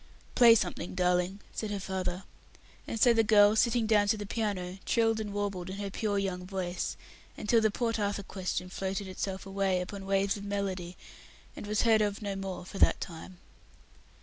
"Play 0.33 0.55
something, 0.55 0.95
darling," 0.95 1.41
said 1.53 1.69
her 1.69 1.79
father; 1.79 2.23
and 2.87 2.99
so 2.99 3.13
the 3.13 3.21
girl, 3.23 3.55
sitting 3.55 3.85
down 3.85 4.07
to 4.07 4.17
the 4.17 4.25
piano, 4.25 4.79
trilled 4.83 5.19
and 5.19 5.31
warbled 5.31 5.69
in 5.69 5.77
her 5.77 5.91
pure 5.91 6.17
young 6.17 6.43
voice, 6.43 6.97
until 7.37 7.61
the 7.61 7.69
Port 7.69 7.99
Arthur 7.99 8.23
question 8.23 8.67
floated 8.67 9.07
itself 9.07 9.45
away 9.45 9.79
upon 9.79 10.07
waves 10.07 10.37
of 10.37 10.43
melody, 10.43 10.97
and 11.55 11.67
was 11.67 11.83
heard 11.83 12.01
of 12.01 12.19
no 12.19 12.35
more 12.35 12.65
for 12.65 12.79
that 12.79 12.99
time. 12.99 13.37